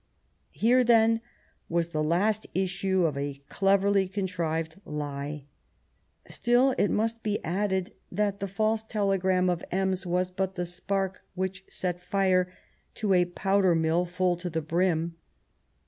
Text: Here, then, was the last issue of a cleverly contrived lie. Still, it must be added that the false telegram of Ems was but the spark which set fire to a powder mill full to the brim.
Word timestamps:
Here, 0.55 0.83
then, 0.83 1.21
was 1.69 1.89
the 1.89 2.01
last 2.01 2.47
issue 2.55 3.05
of 3.05 3.15
a 3.15 3.39
cleverly 3.49 4.07
contrived 4.07 4.81
lie. 4.83 5.45
Still, 6.27 6.73
it 6.79 6.87
must 6.89 7.21
be 7.21 7.37
added 7.45 7.91
that 8.11 8.39
the 8.39 8.47
false 8.47 8.81
telegram 8.81 9.47
of 9.47 9.63
Ems 9.69 10.07
was 10.07 10.31
but 10.31 10.55
the 10.55 10.65
spark 10.65 11.21
which 11.35 11.63
set 11.69 11.99
fire 11.99 12.51
to 12.95 13.13
a 13.13 13.25
powder 13.25 13.75
mill 13.75 14.05
full 14.05 14.35
to 14.37 14.49
the 14.49 14.63
brim. 14.63 15.17